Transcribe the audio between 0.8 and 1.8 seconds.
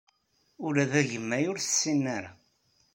d agemmay ur